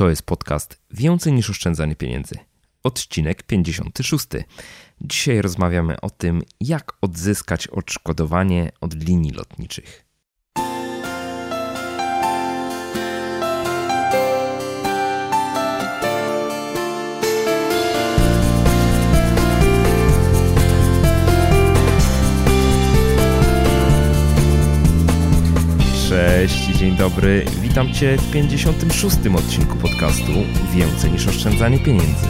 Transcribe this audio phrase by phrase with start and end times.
[0.00, 2.34] To jest podcast Więcej niż oszczędzanie pieniędzy.
[2.82, 4.26] Odcinek 56.
[5.00, 10.09] Dzisiaj rozmawiamy o tym, jak odzyskać odszkodowanie od linii lotniczych.
[26.10, 27.44] Cześć, dzień dobry.
[27.62, 29.16] Witam Cię w 56.
[29.38, 30.32] odcinku podcastu
[30.72, 32.26] Więcej niż oszczędzanie pieniędzy.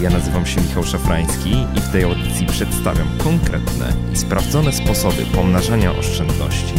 [0.00, 5.92] Ja nazywam się Michał Szafrański i w tej audycji przedstawiam konkretne i sprawdzone sposoby pomnażania
[5.92, 6.74] oszczędności.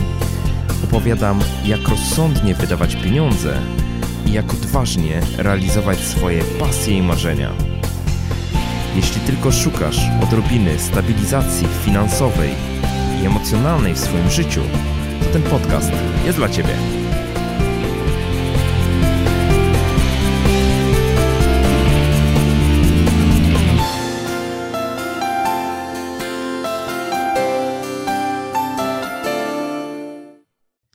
[0.83, 3.57] Opowiadam, jak rozsądnie wydawać pieniądze
[4.25, 7.51] i jak odważnie realizować swoje pasje i marzenia.
[8.95, 12.49] Jeśli tylko szukasz odrobiny stabilizacji finansowej
[13.21, 14.61] i emocjonalnej w swoim życiu,
[15.33, 15.91] ten podcast
[16.25, 16.75] jest dla Ciebie.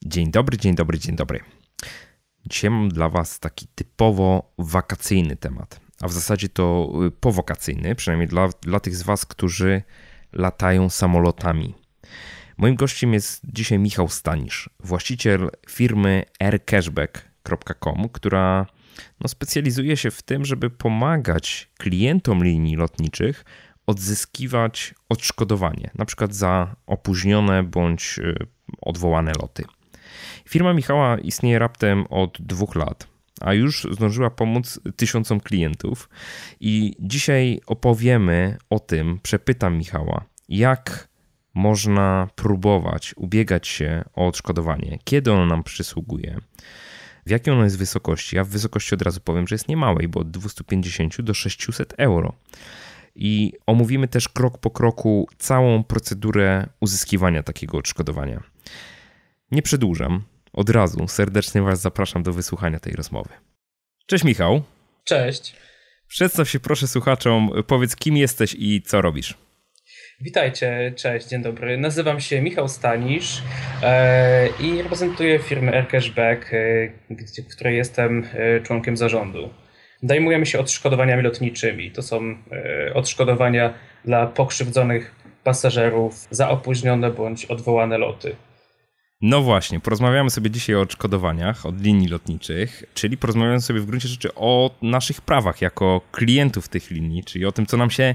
[0.04, 1.40] Dzień dobry, dzień dobry, dzień dobry.
[2.46, 8.48] Dzisiaj mam dla Was taki typowo wakacyjny temat, a w zasadzie to powakacyjny, przynajmniej dla,
[8.62, 9.82] dla tych z Was, którzy
[10.32, 11.74] latają samolotami
[12.56, 18.66] Moim gościem jest dzisiaj Michał Stanisz, właściciel firmy aircashback.com, która
[19.20, 23.44] no, specjalizuje się w tym, żeby pomagać klientom linii lotniczych
[23.86, 28.34] odzyskiwać odszkodowanie, na przykład za opóźnione bądź y,
[28.80, 29.64] odwołane loty.
[30.48, 33.06] Firma Michała istnieje raptem od dwóch lat,
[33.40, 36.08] a już zdążyła pomóc tysiącom klientów.
[36.60, 41.13] I dzisiaj opowiemy o tym, przepytam Michała, jak
[41.54, 46.40] można próbować ubiegać się o odszkodowanie, kiedy ono nam przysługuje,
[47.26, 48.36] w jakiej ono jest wysokości.
[48.36, 52.32] Ja w wysokości od razu powiem, że jest niemałej, bo od 250 do 600 euro.
[53.14, 58.42] I omówimy też krok po kroku całą procedurę uzyskiwania takiego odszkodowania.
[59.50, 63.30] Nie przedłużam, od razu serdecznie Was zapraszam do wysłuchania tej rozmowy.
[64.06, 64.62] Cześć Michał.
[65.04, 65.56] Cześć.
[66.08, 69.34] Przedstaw się proszę słuchaczom, powiedz kim jesteś i co robisz.
[70.20, 71.78] Witajcie, cześć, dzień dobry.
[71.78, 73.42] Nazywam się Michał Stanisz
[73.82, 79.50] e, i reprezentuję firmę Aircashback, e, w której jestem e, członkiem zarządu.
[80.02, 81.90] Zajmujemy się odszkodowaniami lotniczymi.
[81.90, 82.36] To są
[82.94, 85.14] odszkodowania dla pokrzywdzonych
[85.44, 88.36] pasażerów za opóźnione bądź odwołane loty.
[89.20, 94.08] No właśnie, porozmawiamy sobie dzisiaj o odszkodowaniach od linii lotniczych, czyli porozmawiamy sobie w gruncie
[94.08, 98.14] rzeczy o naszych prawach jako klientów tych linii, czyli o tym, co nam się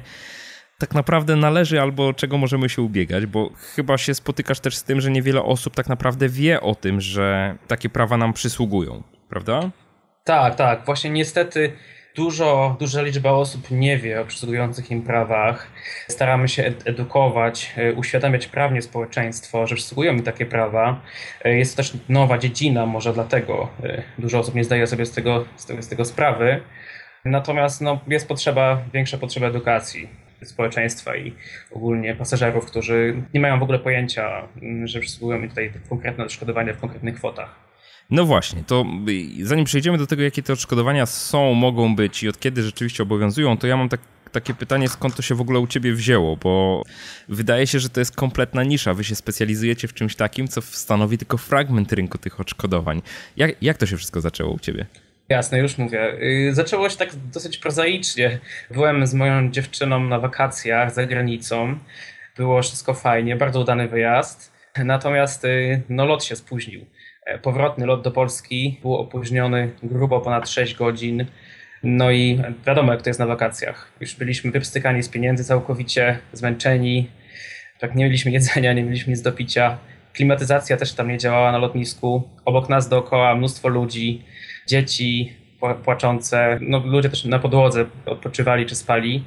[0.79, 5.01] tak naprawdę należy albo czego możemy się ubiegać, bo chyba się spotykasz też z tym,
[5.01, 9.69] że niewiele osób tak naprawdę wie o tym, że takie prawa nam przysługują, prawda?
[10.23, 10.85] Tak, tak.
[10.85, 11.71] Właśnie niestety
[12.15, 15.67] dużo, duża liczba osób nie wie o przysługujących im prawach.
[16.07, 21.01] Staramy się edukować, e, uświadamiać prawnie społeczeństwo, że przysługują mi takie prawa.
[21.43, 25.11] E, jest to też nowa dziedzina, może dlatego e, dużo osób nie zdaje sobie z
[25.11, 26.61] tego, z tego, z tego sprawy.
[27.25, 31.33] Natomiast no, jest potrzeba, większa potrzeba edukacji społeczeństwa i
[31.71, 36.73] ogólnie pasażerów, którzy nie mają w ogóle pojęcia, mm, że przysługują mi tutaj konkretne odszkodowania
[36.73, 37.69] w konkretnych kwotach.
[38.09, 38.85] No właśnie, to
[39.43, 43.57] zanim przejdziemy do tego, jakie te odszkodowania są, mogą być i od kiedy rzeczywiście obowiązują,
[43.57, 43.99] to ja mam tak,
[44.31, 46.83] takie pytanie, skąd to się w ogóle u ciebie wzięło, bo
[47.29, 48.93] wydaje się, że to jest kompletna nisza.
[48.93, 53.01] Wy się specjalizujecie w czymś takim, co stanowi tylko fragment rynku tych odszkodowań.
[53.37, 54.85] Jak, jak to się wszystko zaczęło u ciebie?
[55.29, 56.13] Jasne, już mówię.
[56.23, 58.39] Y, zaczęło się tak dosyć prozaicznie.
[58.71, 61.79] Byłem z moją dziewczyną na wakacjach za granicą.
[62.37, 64.53] Było wszystko fajnie, bardzo udany wyjazd.
[64.77, 66.85] Natomiast y, no, lot się spóźnił.
[67.25, 71.25] E, powrotny lot do Polski był opóźniony grubo ponad 6 godzin.
[71.83, 73.91] No i wiadomo, jak to jest na wakacjach.
[74.01, 77.09] Już byliśmy wypstykani z pieniędzy całkowicie, zmęczeni.
[77.79, 79.77] Tak, nie mieliśmy jedzenia, nie mieliśmy nic do picia.
[80.13, 82.29] Klimatyzacja też tam nie działała na lotnisku.
[82.45, 84.23] Obok nas dookoła mnóstwo ludzi
[84.69, 85.33] dzieci
[85.83, 89.23] płaczące, no, ludzie też na podłodze odpoczywali czy spali.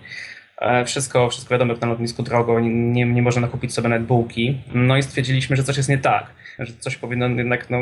[0.60, 4.58] E, wszystko, wszystko wiadomo, jak na lotnisku drogo, nie, nie można kupić sobie nawet bułki.
[4.74, 6.26] No i stwierdziliśmy, że coś jest nie tak,
[6.58, 7.78] że coś powinno jednak, no,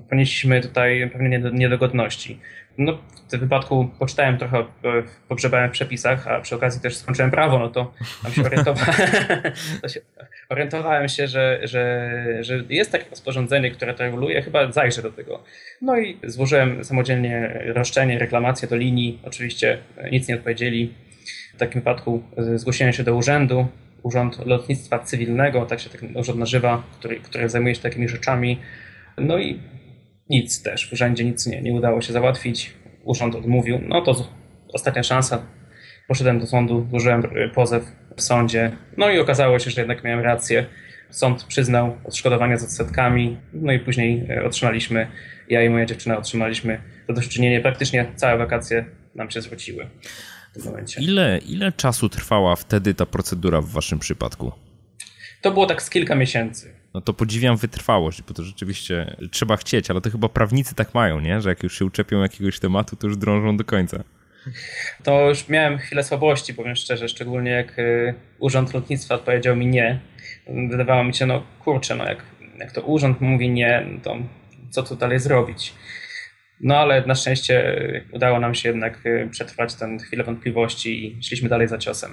[0.00, 2.40] ponieśliśmy tutaj pewnie niedogodności.
[2.78, 4.64] No, w tym wypadku poczytałem trochę,
[5.28, 8.94] pogrzebałem w przepisach, a przy okazji też skończyłem prawo, no to tam się orientowałem,
[9.92, 10.00] się,
[10.48, 12.10] orientowałem się, że, że,
[12.40, 15.44] że jest takie rozporządzenie, które to reguluje, chyba zajrzę do tego.
[15.82, 19.78] No i złożyłem samodzielnie roszczenie, reklamację do linii, oczywiście
[20.12, 20.94] nic nie odpowiedzieli.
[21.54, 23.66] W takim wypadku zgłosiłem się do urzędu,
[24.06, 28.58] Urząd Lotnictwa Cywilnego, tak się ten urząd nazywa, który, który zajmuje się takimi rzeczami.
[29.18, 29.60] No i
[30.30, 32.72] nic też, w urzędzie nic nie, nie udało się załatwić.
[33.04, 34.28] Urząd odmówił, no to
[34.72, 35.46] ostatnia szansa.
[36.08, 37.22] Poszedłem do sądu, złożyłem
[37.54, 37.84] pozew
[38.16, 40.66] w sądzie, no i okazało się, że jednak miałem rację.
[41.10, 45.06] Sąd przyznał odszkodowanie z odsetkami, no i później e, otrzymaliśmy,
[45.48, 47.60] ja i moja dziewczyna otrzymaliśmy zadośćuczynienie.
[47.60, 48.84] Praktycznie całe wakacje
[49.14, 49.90] nam się zwróciły
[50.50, 51.00] w tym momencie.
[51.00, 54.52] Ile, ile czasu trwała wtedy ta procedura w waszym przypadku?
[55.42, 56.75] To było tak z kilka miesięcy.
[56.96, 61.20] No to podziwiam wytrwałość, bo to rzeczywiście trzeba chcieć, ale to chyba prawnicy tak mają,
[61.20, 61.40] nie?
[61.40, 64.04] Że jak już się uczepią jakiegoś tematu, to już drążą do końca.
[65.02, 70.00] To już miałem chwilę słabości, powiem szczerze, szczególnie jak y, Urząd Lotnictwa odpowiedział mi nie.
[70.70, 72.22] Wydawało mi się, no kurczę, no jak,
[72.58, 74.16] jak to urząd mówi nie, to
[74.70, 75.72] co tu dalej zrobić?
[76.60, 77.76] No ale na szczęście
[78.12, 82.10] udało nam się jednak y, przetrwać tę chwilę wątpliwości i szliśmy dalej za ciosem.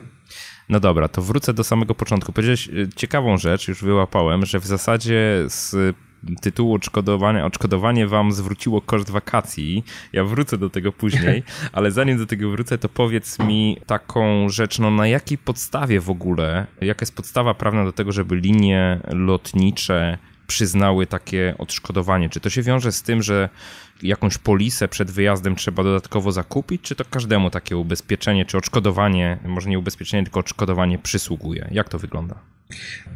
[0.70, 2.34] No dobra, to wrócę do samego początku.
[2.34, 5.96] Powiedziałeś y, ciekawą rzecz, już wyłapałem, że w zasadzie z
[6.42, 9.84] tytułu odszkodowania, odszkodowanie wam zwróciło koszt wakacji.
[10.14, 11.44] Ja wrócę do tego później,
[11.74, 16.10] ale zanim do tego wrócę, to powiedz mi taką rzecz, no na jakiej podstawie w
[16.10, 20.18] ogóle, jaka jest podstawa prawna do tego, żeby linie lotnicze
[20.54, 22.30] przyznały takie odszkodowanie?
[22.30, 23.50] Czy to się wiąże z tym, że
[24.04, 29.70] jakąś polisę przed wyjazdem trzeba dodatkowo zakupić, czy to każdemu takie ubezpieczenie, czy odszkodowanie, może
[29.70, 31.68] nie ubezpieczenie, tylko odszkodowanie przysługuje?
[31.72, 32.53] Jak to wygląda?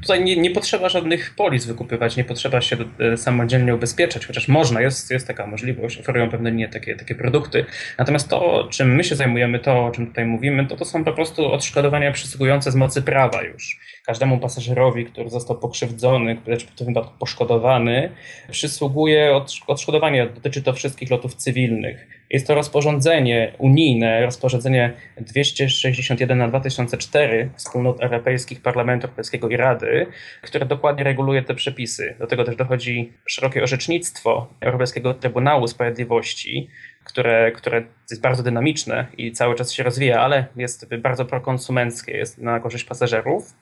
[0.01, 4.81] Tutaj nie, nie, potrzeba żadnych polis wykupywać, nie potrzeba się e, samodzielnie ubezpieczać, chociaż można,
[4.81, 7.65] jest, jest taka możliwość, oferują pewne linie takie, takie produkty.
[7.97, 11.13] Natomiast to, czym my się zajmujemy, to o czym tutaj mówimy, to to są po
[11.13, 13.79] prostu odszkodowania przysługujące z mocy prawa już.
[14.05, 18.09] Każdemu pasażerowi, który został pokrzywdzony, lecz w tym wypadku poszkodowany,
[18.51, 20.27] przysługuje odszkodowanie.
[20.35, 22.07] Dotyczy to wszystkich lotów cywilnych.
[22.29, 30.07] Jest to rozporządzenie unijne, rozporządzenie 261 na 2004 Wspólnot Europejskich Parlamentu Europejskiego i Rady,
[30.41, 32.15] które dokładnie reguluje te przepisy.
[32.19, 36.69] Do tego też dochodzi szerokie orzecznictwo Europejskiego Trybunału Sprawiedliwości,
[37.03, 42.37] które, które jest bardzo dynamiczne i cały czas się rozwija, ale jest bardzo prokonsumenckie, jest
[42.37, 43.53] na korzyść pasażerów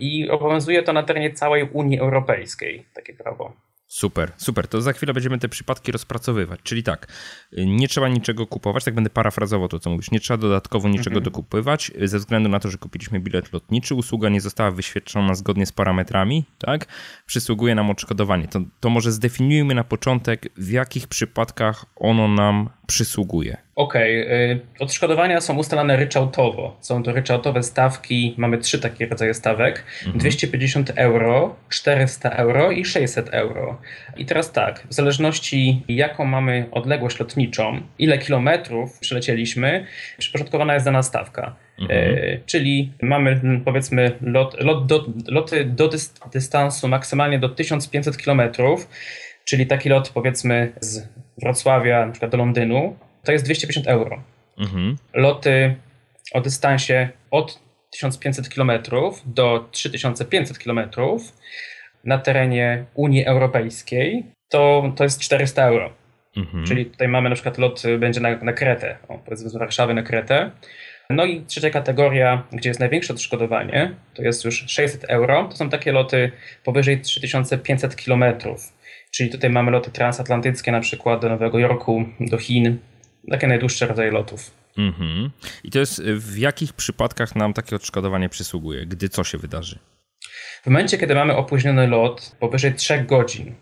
[0.00, 3.69] i obowiązuje to na terenie całej Unii Europejskiej, takie prawo.
[3.92, 4.68] Super, super.
[4.68, 6.60] To za chwilę będziemy te przypadki rozpracowywać.
[6.62, 7.06] Czyli tak,
[7.52, 10.10] nie trzeba niczego kupować, tak będę parafrazował to, co mówisz.
[10.10, 11.24] Nie trzeba dodatkowo niczego mhm.
[11.24, 15.72] dokupywać, ze względu na to, że kupiliśmy bilet lotniczy, usługa nie została wyświetlona zgodnie z
[15.72, 16.86] parametrami, tak?
[17.26, 18.48] Przysługuje nam odszkodowanie.
[18.48, 23.56] To, to może zdefiniujmy na początek, w jakich przypadkach ono nam przysługuje.
[23.74, 24.60] Okej, okay.
[24.78, 26.76] odszkodowania są ustalane ryczałtowo.
[26.80, 30.18] Są to ryczałtowe stawki, mamy trzy takie rodzaje stawek: mhm.
[30.18, 33.80] 250 euro, 400 euro i 600 euro.
[34.16, 39.86] I teraz tak, w zależności jaką mamy odległość lotniczą, ile kilometrów przylecieliśmy,
[40.18, 41.56] przyporządkowana jest dana stawka.
[41.78, 42.00] Mhm.
[42.00, 45.90] E, czyli mamy powiedzmy lot, lot do, loty do
[46.32, 48.88] dystansu maksymalnie do 1500 kilometrów,
[49.44, 51.08] czyli taki lot powiedzmy z
[51.42, 54.22] Wrocławia na przykład do Londynu, to jest 250 euro.
[54.58, 54.96] Mhm.
[55.14, 55.74] Loty
[56.32, 57.60] o dystansie od
[57.90, 58.72] 1500 km
[59.26, 60.80] do 3500 km
[62.04, 65.92] na terenie Unii Europejskiej to, to jest 400 euro.
[66.36, 66.66] Mhm.
[66.66, 70.02] Czyli tutaj mamy na przykład lot będzie na, na Kretę, o, powiedzmy z Warszawy na
[70.02, 70.50] Kretę.
[71.10, 75.48] No i trzecia kategoria, gdzie jest największe odszkodowanie, to jest już 600 euro.
[75.50, 76.32] To są takie loty
[76.64, 78.72] powyżej 3500 kilometrów.
[79.10, 82.78] Czyli tutaj mamy loty transatlantyckie, na przykład do Nowego Jorku, do Chin,
[83.30, 84.50] takie najdłuższe rodzaje lotów.
[84.78, 85.30] Mhm.
[85.64, 89.78] I to jest w jakich przypadkach nam takie odszkodowanie przysługuje, gdy co się wydarzy?
[90.62, 93.54] W momencie, kiedy mamy opóźniony lot powyżej 3 godzin,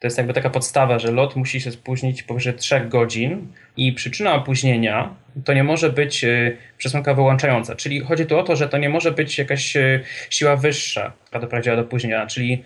[0.00, 4.34] to jest jakby taka podstawa, że lot musi się spóźnić powyżej 3 godzin i przyczyna
[4.34, 7.76] opóźnienia to nie może być y, przesłanka wyłączająca.
[7.76, 11.40] Czyli chodzi tu o to, że to nie może być jakaś y, siła wyższa, która
[11.40, 12.64] doprowadziła do opóźnienia, czyli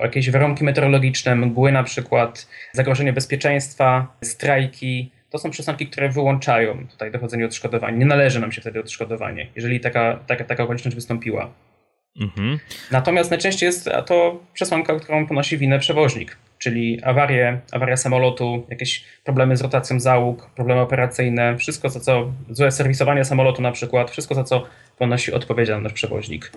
[0.00, 5.10] jakieś warunki meteorologiczne, mgły na przykład, zagrożenie bezpieczeństwa, strajki.
[5.30, 7.98] To są przesłanki, które wyłączają tutaj dochodzenie odszkodowań.
[7.98, 11.50] Nie należy nam się wtedy odszkodowanie, jeżeli taka, taka, taka okoliczność wystąpiła.
[12.20, 12.58] Mhm.
[12.90, 19.56] Natomiast najczęściej jest to przesłanka, którą ponosi winę przewoźnik, czyli awarie, awaria samolotu, jakieś problemy
[19.56, 24.44] z rotacją załóg, problemy operacyjne, wszystko za co, złe serwisowanie samolotu na przykład, wszystko za
[24.44, 24.66] co
[24.98, 26.52] ponosi odpowiedzialność przewoźnik.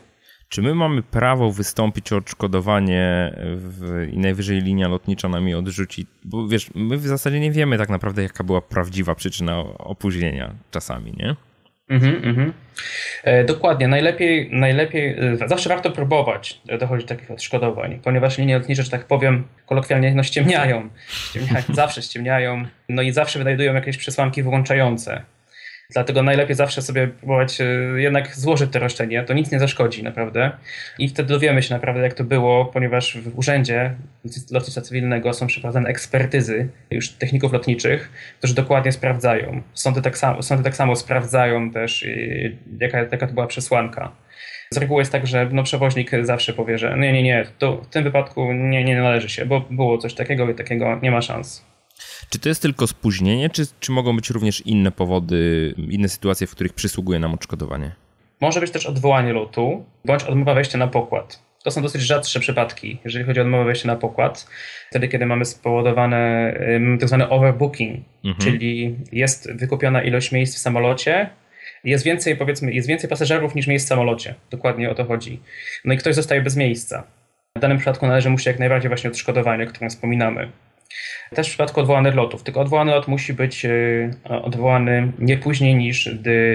[0.50, 6.08] Czy my mamy prawo wystąpić o odszkodowanie w, i najwyżej linia lotnicza nam je odrzuci?
[6.24, 11.14] Bo wiesz, my w zasadzie nie wiemy tak naprawdę, jaka była prawdziwa przyczyna opóźnienia czasami,
[11.18, 11.36] nie?
[11.90, 12.54] Mhm, mhm.
[13.24, 13.88] E, dokładnie.
[13.88, 19.08] Najlepiej, najlepiej, e, zawsze warto próbować dochodzić do takich odszkodowań, ponieważ linie lotnicze, że tak
[19.08, 20.90] powiem, kolokwialnie no, ściemniają.
[21.08, 25.24] ściemniają zawsze ściemniają, no i zawsze wynajdują jakieś przesłanki wyłączające.
[25.90, 27.66] Dlatego najlepiej zawsze sobie próbować e,
[27.96, 29.24] jednak złożyć te roszczenie.
[29.24, 30.52] To nic nie zaszkodzi naprawdę.
[31.00, 33.96] I wtedy dowiemy się naprawdę, jak to było, ponieważ w urzędzie
[34.52, 39.62] lotnictwa cywilnego są przeprowadzane ekspertyzy już techników lotniczych, którzy dokładnie sprawdzają.
[39.74, 42.08] Sądy tak samo, sądy tak samo sprawdzają też,
[42.80, 44.12] jaka, jaka to była przesłanka.
[44.72, 47.88] Z reguły jest tak, że no, przewoźnik zawsze powie, że nie, nie, nie, to w
[47.88, 51.67] tym wypadku nie, nie należy się, bo było coś takiego i takiego, nie ma szans.
[52.30, 56.52] Czy to jest tylko spóźnienie, czy, czy mogą być również inne powody, inne sytuacje, w
[56.52, 57.92] których przysługuje nam odszkodowanie?
[58.42, 61.48] Może być też odwołanie lotu, bądź odmowa wejścia na pokład.
[61.64, 64.48] To są dosyć rzadsze przypadki, jeżeli chodzi o odmowę wejścia na pokład.
[64.90, 66.54] Wtedy, kiedy mamy spowodowane
[67.00, 68.36] tak zwany overbooking, mhm.
[68.52, 71.30] czyli jest wykupiona ilość miejsc w samolocie,
[71.84, 74.36] jest więcej, powiedzmy, jest więcej pasażerów niż miejsc w samolocie.
[74.52, 75.40] Dokładnie o to chodzi.
[75.86, 77.04] No i ktoś zostaje bez miejsca.
[77.56, 80.52] W danym przypadku należy mu się jak najbardziej właśnie odszkodowanie, o którym wspominamy.
[81.36, 82.44] Też w przypadku odwołanych lotów.
[82.44, 83.72] Tylko odwołany lot musi być e,
[84.30, 86.10] odwołany nie później niż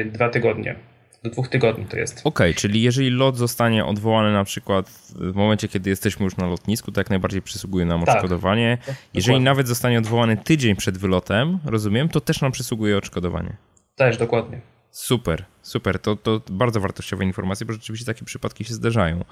[0.07, 0.75] dwa tygodnie.
[1.23, 2.19] Do dwóch tygodni to jest.
[2.19, 6.47] Okej, okay, czyli jeżeli lot zostanie odwołany na przykład w momencie, kiedy jesteśmy już na
[6.47, 8.79] lotnisku, to jak najbardziej przysługuje nam tak, odszkodowanie.
[9.15, 9.45] Jeżeli dokładnie.
[9.45, 13.57] nawet zostanie odwołany tydzień przed wylotem, rozumiem, to też nam przysługuje odszkodowanie.
[13.97, 14.61] Też, dokładnie.
[14.93, 15.99] Super, super.
[15.99, 19.25] To, to bardzo wartościowe informacje, bo rzeczywiście takie przypadki się zdarzają.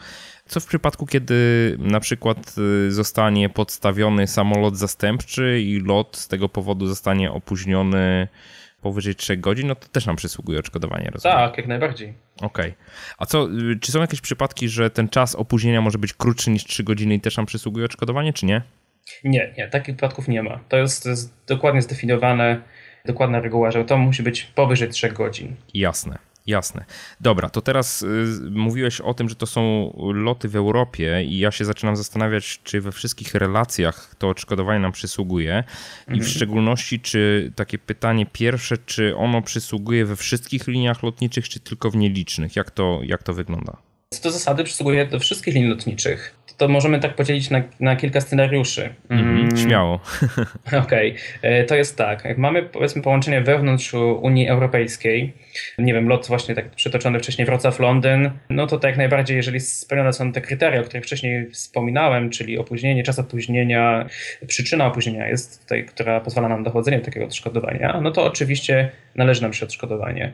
[0.47, 1.35] Co w przypadku, kiedy
[1.79, 2.55] na przykład
[2.89, 8.29] y, zostanie podstawiony samolot zastępczy i lot z tego powodu zostanie opóźniony
[8.83, 11.39] powyżej 3 godzin, no to też nam przysługuje odszkodowanie, rozumiem?
[11.39, 12.15] Tak, jak najbardziej.
[12.37, 12.71] Okej.
[12.71, 12.75] Okay.
[13.19, 16.65] A co, y, czy są jakieś przypadki, że ten czas opóźnienia może być krótszy niż
[16.65, 18.63] 3 godziny i też nam przysługuje odszkodowanie, czy nie?
[19.25, 20.61] Nie, nie, takich przypadków nie ma.
[20.69, 22.63] To jest, to jest dokładnie zdefiniowane
[23.07, 25.57] dokładna reguła, że to musi być powyżej 3 godzin.
[25.75, 26.19] Jasne.
[26.47, 26.85] Jasne.
[27.21, 28.07] Dobra, to teraz y,
[28.51, 32.81] mówiłeś o tym, że to są loty w Europie i ja się zaczynam zastanawiać, czy
[32.81, 35.65] we wszystkich relacjach to odszkodowanie nam przysługuje
[36.01, 36.31] i w mhm.
[36.31, 41.97] szczególności, czy takie pytanie pierwsze, czy ono przysługuje we wszystkich liniach lotniczych, czy tylko w
[41.97, 42.57] nielicznych?
[42.57, 43.77] Jak to, jak to wygląda?
[44.15, 48.21] Co do zasady przysługuje do wszystkich linii lotniczych to możemy tak podzielić na, na kilka
[48.21, 48.95] scenariuszy.
[49.11, 50.01] Mm, śmiało.
[50.85, 51.15] Okej, okay.
[51.43, 52.25] E, to jest tak.
[52.25, 55.33] Jak mamy powiedzmy połączenie wewnątrz Unii Europejskiej,
[55.79, 60.33] nie wiem, lot właśnie tak przytoczony wcześniej Wrocław-Londyn, no to tak najbardziej, jeżeli spełnione są
[60.33, 64.07] te kryteria, o których wcześniej wspominałem, czyli opóźnienie, czas opóźnienia,
[64.47, 69.43] przyczyna opóźnienia jest tutaj, która pozwala nam dochodzenie do takiego odszkodowania, no to oczywiście należy
[69.43, 70.33] nam się odszkodowanie.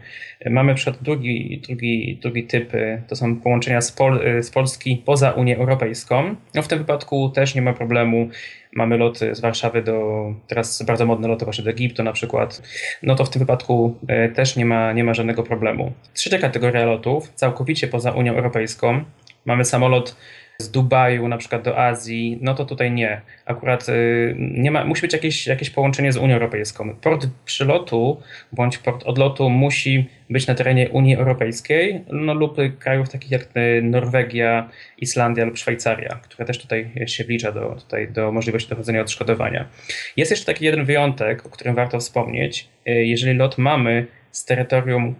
[0.51, 2.73] Mamy przykład drugi, drugi, drugi typ,
[3.09, 6.06] to są połączenia z, Pol z Polski poza Unię Europejską.
[6.55, 8.29] No w tym wypadku też nie ma problemu.
[8.73, 12.63] Mamy loty z Warszawy do, teraz bardzo modne loty właśnie do Egiptu na przykład.
[13.03, 15.93] No to w tym wypadku e, też nie ma, nie ma żadnego problemu.
[16.15, 19.05] Trzecia kategoria lotów, całkowicie poza Unią Europejską.
[19.45, 20.17] Mamy samolot
[20.59, 23.21] z Dubaju na przykład do Azji, no to tutaj nie.
[23.45, 26.95] Akurat y, nie ma, musi być jakieś, jakieś połączenie z Unią Europejską.
[26.95, 28.21] Port przylotu
[28.53, 33.83] bądź port odlotu musi być na terenie Unii Europejskiej no, lub krajów takich jak y,
[33.83, 39.69] Norwegia, Islandia lub Szwajcaria, które też tutaj się wlicza do, tutaj do możliwości dochodzenia odszkodowania.
[40.17, 42.69] Jest jeszcze taki jeden wyjątek, o którym warto wspomnieć.
[42.89, 45.15] Y, jeżeli lot mamy z terytorium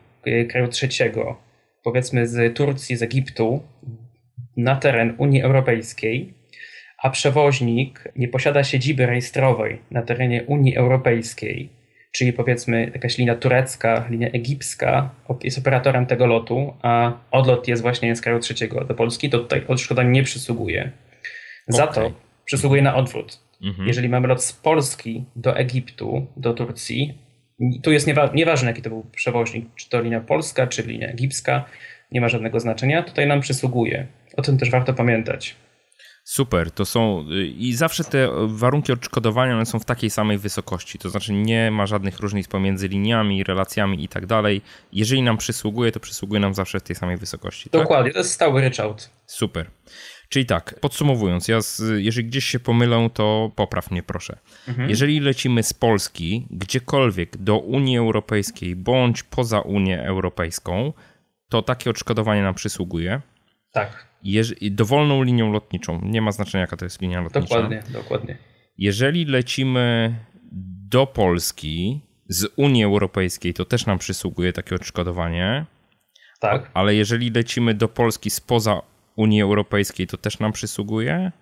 [0.49, 1.37] kraju trzeciego,
[1.83, 3.63] powiedzmy z Turcji, z Egiptu,
[4.57, 6.35] na teren Unii Europejskiej,
[7.03, 11.69] a przewoźnik nie posiada siedziby rejestrowej na terenie Unii Europejskiej,
[12.13, 15.11] czyli powiedzmy jakaś linia turecka, linia egipska
[15.45, 19.63] jest operatorem tego lotu, a odlot jest właśnie z kraju trzeciego do Polski, to tutaj
[19.69, 20.91] odszkodowanie nie przysługuje.
[21.69, 21.95] Za okay.
[21.95, 22.13] to
[22.45, 23.41] przysługuje na odwrót.
[23.63, 23.89] Mhm.
[23.89, 27.19] Jeżeli mamy lot z Polski do Egiptu, do Turcji,
[27.83, 31.65] tu jest niewa nieważne jaki to był przewoźnik, czy to linia polska, czy linia egipska,
[32.13, 34.07] nie ma żadnego znaczenia, tutaj nam przysługuje.
[34.37, 35.57] O tym też warto pamiętać.
[36.25, 37.25] Super, to są
[37.57, 41.87] i zawsze te warunki odszkodowania one są w takiej samej wysokości, to znaczy nie ma
[41.87, 44.63] żadnych różnic pomiędzy liniami, relacjami i tak dalej.
[44.93, 47.71] Jeżeli nam przysługuje, to przysługuje nam zawsze w tej samej wysokości.
[47.71, 47.81] Tak?
[47.81, 48.15] Dokładnie, tak?
[48.15, 49.11] to jest stały ryczałt.
[49.27, 49.71] Super.
[50.29, 54.39] Czyli tak, podsumowując, ja z, jeżeli gdzieś się pomylę, to popraw mnie proszę.
[54.69, 54.91] Mhm.
[54.91, 60.93] Jeżeli lecimy z Polski gdziekolwiek do Unii Europejskiej bądź poza Unię Europejską,
[61.49, 63.21] to takie odszkodowanie nam przysługuje.
[63.77, 64.07] Tak.
[64.71, 66.01] dowolną linią lotniczą.
[66.03, 67.55] Nie ma znaczenia, jaka to jest linia lotnicza.
[67.55, 68.37] Dokładnie, dokładnie.
[68.79, 70.15] Jeżeli lecimy
[70.91, 75.65] do Polski z Unii Europejskiej, to też nam przysługuje takie odszkodowanie.
[76.41, 76.71] Tak.
[76.75, 78.83] Ale jeżeli lecimy do Polski spoza
[79.17, 81.33] Unii Europejskiej, to też nam przysługuje?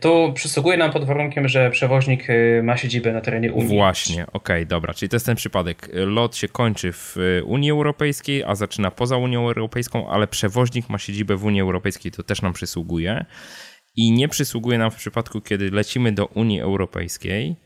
[0.00, 3.76] To przysługuje nam pod warunkiem, że przewoźnik y, ma siedzibę na terenie Unii.
[3.76, 4.94] Właśnie, okej, okay, dobra.
[4.94, 5.88] Czyli to jest ten przypadek.
[5.92, 10.98] Lot się kończy w y, Unii Europejskiej, a zaczyna poza Unią Europejską, ale przewoźnik ma
[10.98, 13.24] siedzibę w Unii Europejskiej, to też nam przysługuje.
[13.96, 17.56] I nie przysługuje nam w przypadku, kiedy lecimy do Unii Europejskiej,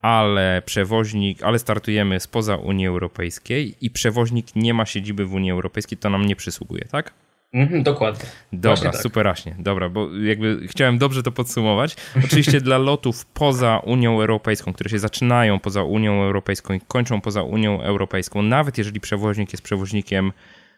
[0.00, 5.98] ale przewoźnik, ale startujemy spoza Unii Europejskiej i przewoźnik nie ma siedziby w Unii Europejskiej,
[5.98, 7.14] to nam nie przysługuje, tak?
[7.52, 8.24] Mhm, dokładnie.
[8.52, 9.02] Dobra, tak.
[9.02, 9.56] super raśnie.
[9.58, 11.96] Dobra, bo jakby chciałem dobrze to podsumować.
[12.24, 17.42] Oczywiście dla lotów poza Unią Europejską, które się zaczynają poza Unią Europejską i kończą poza
[17.42, 20.32] Unią Europejską, nawet jeżeli przewoźnik jest przewoźnikiem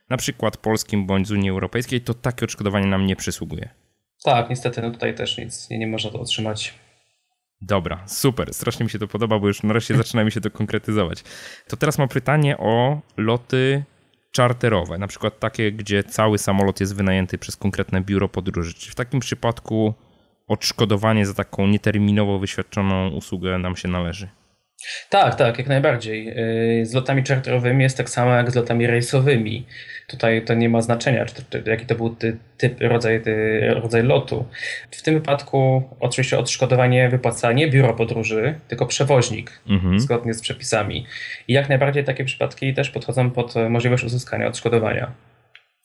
[0.08, 3.68] na przykład polskim bądź z Unii Europejskiej, to takie odszkodowanie nam nie przysługuje.
[4.24, 6.74] Tak, niestety, no tutaj też nic nie, nie można to otrzymać.
[7.60, 11.22] Dobra, super, strasznie mi się to podoba, bo już nareszcie zaczyna mi się to konkretyzować.
[11.68, 13.84] To teraz mam pytanie o loty
[14.38, 18.74] czarterowe, na przykład takie, gdzie cały samolot jest wynajęty przez konkretne biuro podróży.
[18.74, 19.94] Czy w takim przypadku
[20.48, 24.28] odszkodowanie za taką nieterminowo wyświadczoną usługę nam się należy?
[25.10, 26.28] Tak, tak, jak najbardziej.
[26.80, 29.66] Y, z lotami charterowymi jest tak samo jak z lotami rejsowymi.
[30.06, 33.22] Tutaj to nie ma znaczenia, czy, jaki to był ty, typ, rodzaj,
[33.68, 34.44] rodzaj lotu.
[34.90, 40.00] W tym wypadku oczywiście odszkodowanie wypłaca nie biuro podróży, tylko przewoźnik, mhm.
[40.00, 41.06] zgodnie z przepisami.
[41.48, 45.12] I jak najbardziej takie przypadki też podchodzą pod możliwość uzyskania odszkodowania.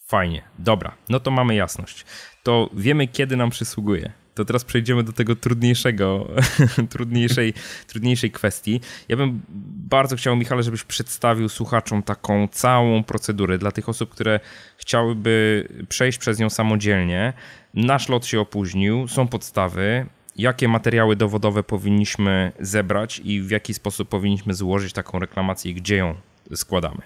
[0.07, 2.05] Fajnie, dobra, no to mamy jasność.
[2.43, 6.27] To wiemy, kiedy nam przysługuje to teraz przejdziemy do tego trudniejszego,
[6.93, 7.53] trudniejszej,
[7.87, 8.81] trudniejszej kwestii.
[9.09, 9.41] Ja bym
[9.89, 14.39] bardzo chciał, Michale, żebyś przedstawił słuchaczom taką całą procedurę dla tych osób, które
[14.77, 17.33] chciałyby przejść przez nią samodzielnie.
[17.73, 20.05] Nasz lot się opóźnił, są podstawy.
[20.35, 25.95] Jakie materiały dowodowe powinniśmy zebrać i w jaki sposób powinniśmy złożyć taką reklamację i gdzie
[25.95, 26.15] ją
[26.55, 27.01] składamy?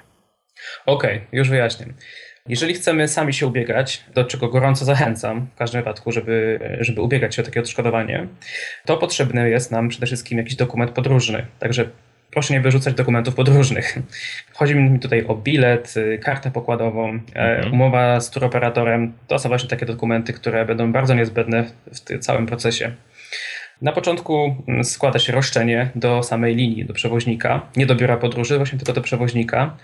[0.86, 1.94] Okej, okay, już wyjaśnię.
[2.48, 7.36] Jeżeli chcemy sami się ubiegać, do czego gorąco zachęcam w każdym wypadku, żeby, żeby ubiegać
[7.36, 8.28] się o takie odszkodowanie,
[8.86, 11.46] to potrzebny jest nam przede wszystkim jakiś dokument podróżny.
[11.60, 11.90] Także
[12.32, 13.98] proszę nie wyrzucać dokumentów podróżnych.
[14.54, 17.74] Chodzi mi tutaj o bilet, kartę pokładową, e, mhm.
[17.74, 19.14] umowa z turoperatorem.
[19.28, 22.92] To są właśnie takie dokumenty, które będą bardzo niezbędne w tym całym procesie.
[23.82, 28.58] Na początku mm, składa się roszczenie do samej linii, do przewoźnika, nie do biura podróży,
[28.58, 29.78] właśnie tylko do przewoźnika.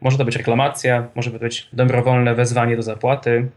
[0.00, 3.48] Może to być reklamacja, może to być dobrowolne wezwanie do zapłaty.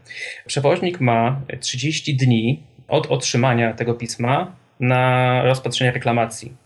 [0.46, 6.56] Przewoźnik ma 30 dni od otrzymania tego pisma na rozpatrzenie reklamacji.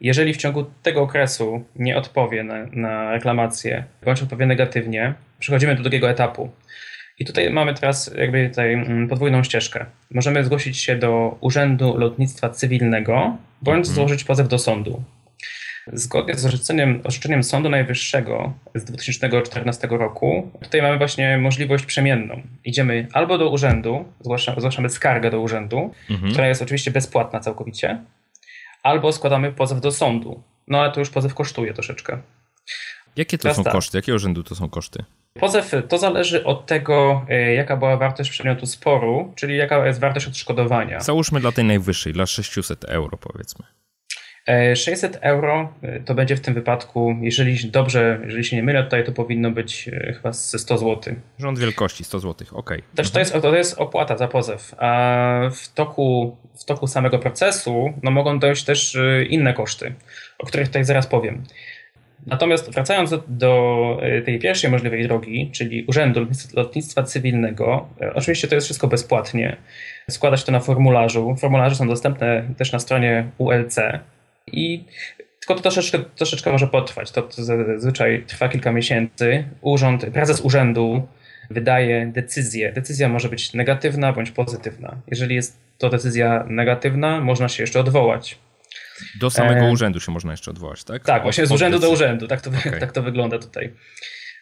[0.00, 5.82] Jeżeli w ciągu tego okresu nie odpowie na, na reklamację, bądź odpowie negatywnie, przechodzimy do
[5.82, 6.50] drugiego etapu.
[7.20, 9.86] I tutaj mamy teraz jakby tutaj mm, podwójną ścieżkę.
[10.10, 13.94] Możemy zgłosić się do Urzędu Lotnictwa Cywilnego bądź mhm.
[13.94, 15.02] złożyć pozew do sądu.
[15.92, 22.42] Zgodnie z orzeczeniem, orzeczeniem Sądu Najwyższego z 2014 roku, tutaj mamy właśnie możliwość przemienną.
[22.64, 26.32] Idziemy albo do urzędu, zgłaszamy, zgłaszamy skargę do urzędu, mhm.
[26.32, 28.04] która jest oczywiście bezpłatna całkowicie,
[28.82, 30.42] albo składamy pozew do sądu.
[30.68, 32.18] No ale to już pozew kosztuje troszeczkę.
[33.16, 33.72] Jakie to Teraz są tak.
[33.72, 33.98] koszty?
[33.98, 35.04] Jakiego urzędu to są koszty?
[35.34, 40.26] Pozew to zależy od tego, e, jaka była wartość przedmiotu sporu, czyli jaka jest wartość
[40.26, 41.00] odszkodowania.
[41.00, 43.64] Załóżmy dla tej najwyższej, dla 600 euro powiedzmy.
[44.74, 48.84] 600 e, euro e, to będzie w tym wypadku, jeżeli dobrze, jeżeli się nie mylę,
[48.84, 51.14] tutaj to powinno być chyba 100 zł.
[51.38, 52.70] Rząd wielkości 100 zł, ok.
[52.94, 57.92] Też to, jest, to jest opłata za pozew, a w toku, w toku samego procesu
[58.02, 59.94] no, mogą dojść też inne koszty,
[60.38, 61.42] o których tutaj zaraz powiem.
[62.26, 68.54] Natomiast wracając do, e, tej pierwszej możliwej drogi, czyli Urzędu Lotnictwa Cywilnego, e, oczywiście to
[68.54, 69.56] jest wszystko bezpłatnie.
[70.10, 71.36] Składa się to na formularzu.
[71.36, 73.76] Formularze są dostępne też na stronie ULC
[74.46, 74.84] i
[75.40, 77.10] tylko to troszeczkę, troszeczkę może potrwać.
[77.10, 79.44] To, to zazwyczaj trwa kilka miesięcy.
[79.60, 81.06] Urząd, prezes urzędu
[81.50, 82.72] wydaje decyzję.
[82.72, 84.96] Decyzja może być negatywna bądź pozytywna.
[85.06, 88.38] Jeżeli jest to decyzja negatywna, można się jeszcze odwołać.
[89.20, 89.70] Do samego e...
[89.70, 91.04] urzędu się można jeszcze odwołać, tak?
[91.04, 92.80] Tak, właśnie z urzędu do urzędu, tak to, okay.
[92.80, 93.72] tak to wygląda tutaj.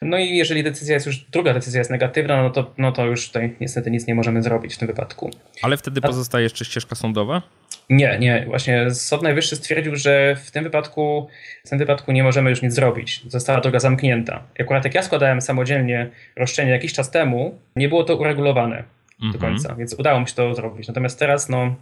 [0.02, 3.26] No i jeżeli decyzja jest już, druga decyzja jest negatywna, no to, no to już
[3.26, 5.30] tutaj niestety nic nie możemy zrobić w tym wypadku.
[5.62, 7.42] Ale wtedy pozostaje jeszcze ścieżka sądowa?
[7.90, 8.44] Nie, nie.
[8.46, 11.28] Właśnie Sąd Najwyższy stwierdził, że w tym wypadku,
[11.64, 13.22] w tym wypadku nie możemy już nic zrobić.
[13.26, 14.42] Została droga zamknięta.
[14.60, 18.84] Akurat jak ja składałem samodzielnie roszczenie jakiś czas temu, nie było to uregulowane
[19.22, 19.38] mm -hmm.
[19.38, 19.52] do mhm.
[19.54, 20.88] końca, więc udało mi się to zrobić.
[20.88, 21.76] Natomiast teraz, no,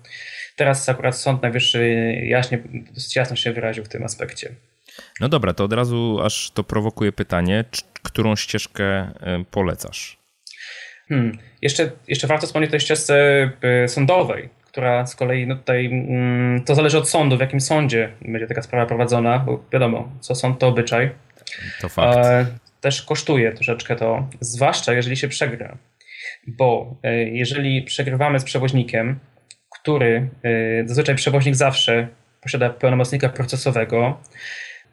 [0.56, 2.58] Teraz akurat Sąd Najwyższy jaśnie,
[2.94, 4.50] dosyć jasno się wyraził w tym aspekcie.
[5.20, 7.64] No dobra, to od razu aż to prowokuje pytanie,
[8.02, 10.18] którą ścieżkę e, polecasz?
[11.08, 11.38] Hmm.
[11.62, 13.14] Jeszcze, jeszcze warto wspomnieć o tej ścieżce
[13.62, 18.12] e, sądowej, która z kolei no tutaj mm, to zależy od sądu, w jakim sądzie
[18.22, 21.10] będzie taka sprawa prowadzona, bo wiadomo, co sąd to obyczaj.
[21.80, 22.18] To fakt.
[22.18, 22.46] E,
[22.80, 25.76] też kosztuje troszeczkę to, zwłaszcza jeżeli się przegra.
[26.46, 26.96] Bo
[27.32, 29.18] jeżeli przegrywamy z przewoźnikiem,
[29.80, 32.08] który y, zazwyczaj przewoźnik zawsze
[32.42, 34.20] posiada pełnomocnika procesowego,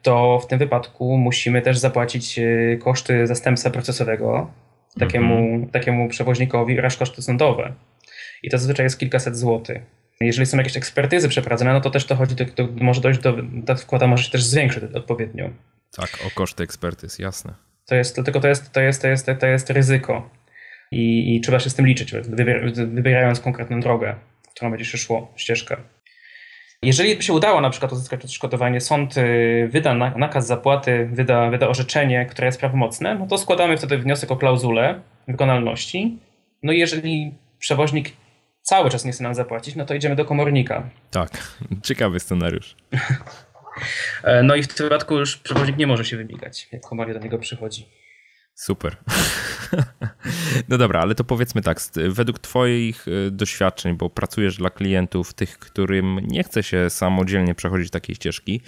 [0.02, 4.50] to w tym wypadku musimy też zapłacić y, koszty zastępstwa procesowego
[4.98, 5.70] takiemu, -hmm.
[5.70, 7.72] takiemu przewoźnikowi oraz koszty sądowe.
[8.42, 9.82] I to zazwyczaj jest kilkaset złotych.
[10.20, 13.36] Jeżeli są jakieś ekspertyzy przeprowadzone, no to też to chodzi, to, może dojść do,
[13.66, 15.50] ta wkłada może się też zwiększyć odpowiednio.
[15.96, 17.54] Tak, o koszty ekspertyz, jasne.
[17.86, 20.30] To jest, tylko to jest, to jest, to jest, to jest ryzyko
[20.90, 22.12] i, i trzeba się z tym liczyć,
[22.76, 24.14] wybierając konkretną drogę,
[24.54, 25.76] którą będzie się szło, ścieżkę.
[26.82, 31.68] Jeżeli by się udało na przykład uzyskać odszkodowanie, sąd y, wyda nakaz zapłaty, wyda, wyda
[31.68, 36.18] orzeczenie, które jest prawomocne, no to składamy wtedy wniosek o klauzulę wykonalności.
[36.62, 38.12] No i jeżeli przewoźnik
[38.62, 40.90] cały czas nie chce nam zapłacić, no to idziemy do komornika.
[41.10, 41.30] Tak,
[41.82, 42.76] ciekawy scenariusz.
[44.24, 47.24] E, no i w tym wypadku już przewoźnik nie może się wymigać, jak komornik do
[47.24, 47.86] niego przychodzi.
[48.54, 48.96] Super.
[50.68, 55.58] No dobra, ale to powiedzmy tak, według Twoich y, doświadczeń, bo pracujesz dla klientów, tych,
[55.58, 58.60] którym nie chce się samodzielnie przechodzić takiej ścieżki,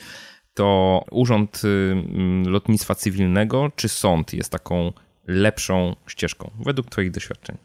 [0.55, 4.92] to Urząd y, mm, Lotnictwa Cywilnego czy sąd jest taką
[5.27, 7.57] lepszą ścieżką, według Twoich doświadczeń?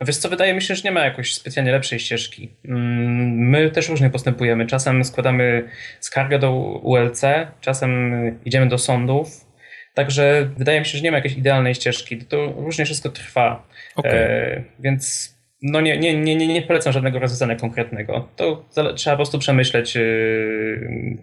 [0.00, 2.56] Wiesz co, wydaje mi się, że nie ma jakoś specjalnie lepszej ścieżki.
[2.64, 4.66] Mm, my też różnie postępujemy.
[4.66, 5.68] Czasem składamy
[6.00, 6.52] skargę do
[6.82, 7.22] ULC,
[7.60, 8.12] czasem
[8.44, 9.47] idziemy do sądów,
[9.94, 12.18] Także wydaje mi się, że nie ma jakiejś idealnej ścieżki.
[12.18, 13.68] To różnie wszystko trwa.
[13.96, 14.12] Okay.
[14.12, 18.28] E, więc no nie, nie, nie, nie polecam żadnego rozwiązania konkretnego.
[18.36, 18.64] To
[18.96, 19.96] trzeba po prostu przemyśleć.
[19.96, 20.00] E,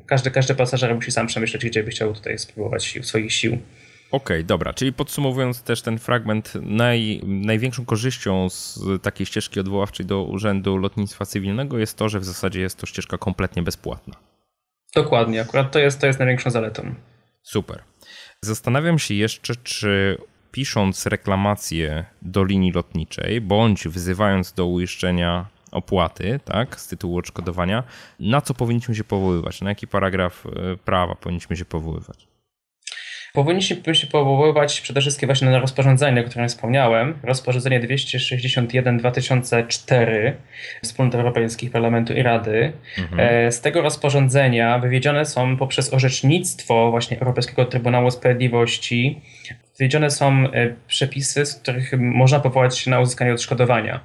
[0.05, 3.57] każdy, każdy pasażer musi sam przemyśleć, gdzie by chciał tutaj spróbować sił, swoich sił.
[4.11, 4.73] Okej, okay, dobra.
[4.73, 11.25] Czyli podsumowując też ten fragment, naj, największą korzyścią z takiej ścieżki odwoławczej do Urzędu Lotnictwa
[11.25, 14.15] Cywilnego jest to, że w zasadzie jest to ścieżka kompletnie bezpłatna.
[14.95, 16.95] Dokładnie, akurat to jest, to jest największą zaletą.
[17.43, 17.83] Super.
[18.45, 20.17] Zastanawiam się jeszcze, czy
[20.51, 27.83] pisząc reklamację do linii lotniczej, bądź wzywając do uiszczenia opłaty, tak, z tytułu odszkodowania,
[28.19, 32.27] na co powinniśmy się powoływać, na jaki paragraf e, prawa powinniśmy się powoływać?
[33.35, 37.19] Powinniśmy się powoływać przede wszystkim właśnie na rozporządzenie, o którym wspomniałem.
[37.23, 40.31] Rozporządzenie 261-2004
[40.83, 42.71] Wspólnot Europejskich Parlamentu i Rady.
[42.97, 43.47] Mhm.
[43.47, 49.21] E, z tego rozporządzenia wywiedzione są poprzez orzecznictwo właśnie Europejskiego Trybunału Sprawiedliwości
[49.77, 53.99] wywiedzione są e, przepisy, z których można powołać się na uzyskanie odszkodowania.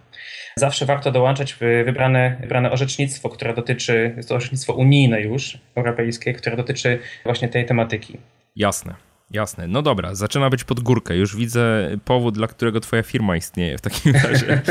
[0.57, 6.57] Zawsze warto dołączać wybrane, wybrane orzecznictwo, które dotyczy, jest to orzecznictwo unijne już, europejskie, które
[6.57, 8.19] dotyczy właśnie tej tematyki.
[8.57, 9.10] Jasne.
[9.31, 9.69] Jasne.
[9.69, 11.17] No dobra, zaczyna być pod górkę.
[11.17, 14.63] Już widzę powód, dla którego twoja firma istnieje w takim razie.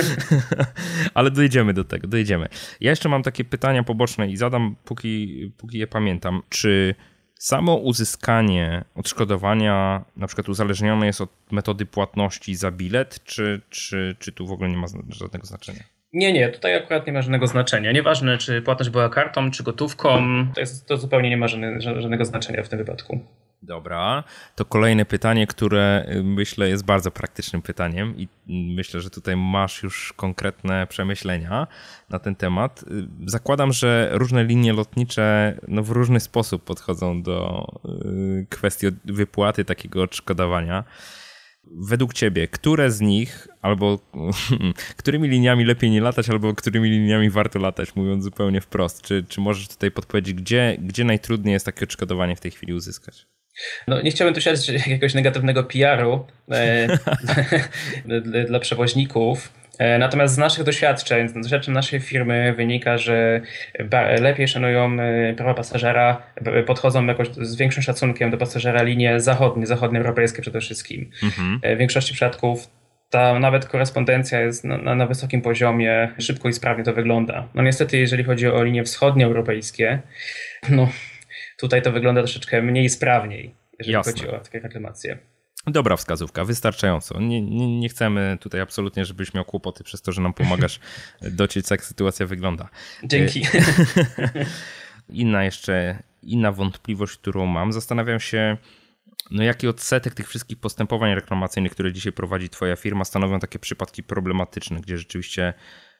[1.14, 2.48] Ale dojdziemy do tego, dojdziemy.
[2.82, 6.42] Ja jeszcze mam takie pytania poboczne i zadam, póki, póki je pamiętam.
[6.50, 6.96] Czy
[7.40, 14.32] samo uzyskanie odszkodowania na przykład uzależnione jest od metody płatności za bilet, czy, czy, czy
[14.32, 15.84] tu w ogóle nie ma żadnego znaczenia?
[16.14, 17.92] Nie, nie, tutaj akurat nie ma żadnego znaczenia.
[17.92, 20.20] Nieważne, czy płatność była kartą, czy gotówką,
[20.54, 23.20] to, jest, to zupełnie nie ma żadnego znaczenia w tym wypadku.
[23.62, 24.24] Dobra,
[24.56, 29.84] to kolejne pytanie, które y, myślę jest bardzo praktycznym pytaniem i myślę, że tutaj masz
[29.84, 31.68] już konkretne przemyślenia
[32.10, 32.84] na ten temat.
[32.84, 39.66] Y, zakładam, że różne linie lotnicze no, w różny sposób podchodzą do y, kwestii wypłaty
[39.66, 40.84] takiego odszkodowania.
[41.64, 44.00] Według ciebie, które z nich, albo
[44.98, 49.02] którymi liniami lepiej nie latać, albo którymi liniami warto latać, mówiąc zupełnie wprost?
[49.02, 53.39] Czy, czy możesz tutaj podpowiedzieć, gdzie, gdzie najtrudniej jest takie odszkodowanie w tej chwili uzyskać?
[53.88, 56.88] No, nie chciałbym tu siać jakiegoś negatywnego PR-u e,
[58.22, 59.54] dla, dla przewoźników.
[59.80, 63.42] E, natomiast z naszych doświadczeń, z doświadczeń naszej firmy wynika, że
[64.20, 66.22] lepiej szanują e, prawa pasażera,
[66.66, 71.12] podchodzą jakoś z większym szacunkiem do pasażera linie zachodnie, zachodnioeuropejskie przede wszystkim.
[71.24, 71.62] Mhm.
[71.76, 72.68] W większości przypadków
[73.10, 77.48] ta nawet korespondencja jest na, na, na, wysokim poziomie, szybko i sprawnie to wygląda.
[77.56, 80.00] No niestety, jeżeli chodzi o linie wschodnioeuropejskie,
[80.70, 80.88] no
[81.60, 84.12] Tutaj to wygląda troszeczkę mniej sprawniej, jeżeli Jasne.
[84.12, 85.18] chodzi o takie reklamacje.
[85.68, 87.20] Dobra wskazówka, wystarczająco.
[87.20, 90.80] Nie, nie, nie, chcemy tutaj absolutnie, żebyś miał kłopoty przez to, że nam pomagasz
[91.22, 92.70] dociec, jak sytuacja wygląda.
[93.04, 93.46] Dzięki.
[95.10, 97.74] inna jeszcze, inna wątpliwość, którą mam.
[97.74, 98.58] Zastanawiam się,
[99.32, 104.04] no jaki odsetek tych wszystkich postępowań reklamacyjnych, które dzisiaj prowadzi twoja firma, stanowią takie przypadki
[104.04, 105.54] problematyczne, gdzie rzeczywiście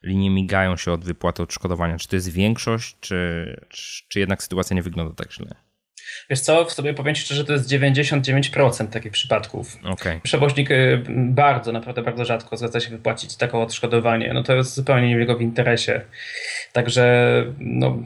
[0.04, 1.98] linie migają się od wypłaty odszkodowania.
[1.98, 3.60] Czy to jest większość, czy,
[4.08, 5.56] czy jednak sytuacja nie wygląda tak źle?
[6.30, 9.78] Wiesz co, w sobie powiem szczerze, że to jest 99% takich przypadków.
[9.84, 10.20] Okay.
[10.24, 14.34] Przewoźnik y, bardzo, naprawdę bardzo rzadko zgadza się wypłacić takie odszkodowanie.
[14.34, 16.02] No to jest zupełnie nie w jego interesie.
[16.74, 18.04] Także no,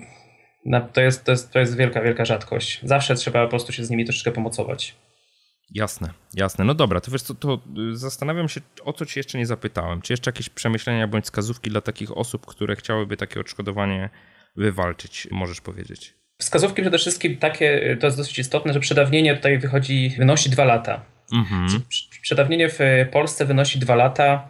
[0.93, 2.79] to, jest, to, jest, to jest wielka, wielka rzadkość.
[2.83, 4.95] Zawsze trzeba po prostu się z nimi troszeczkę pomocować.
[5.71, 6.65] Jasne, jasne.
[6.65, 7.59] No dobra, to wiesz co, to
[7.91, 10.01] y, zastanawiam się, o co ci jeszcze nie zapytałem.
[10.01, 14.09] Czy jeszcze jakieś przemyślenia bądź wskazówki dla takich osób, które chciałyby takie odszkodowanie
[14.55, 16.13] wywalczyć, możesz powiedzieć?
[16.37, 20.63] Wskazówki przede wszystkim takie, y, to jest dosyć istotne, że przedawnienie tutaj wychodzi, wynosi dwa
[20.63, 21.05] lata.
[21.33, 21.67] Mhm.
[22.21, 22.79] Przedawnienie w
[23.11, 24.49] Polsce wynosi dwa lata.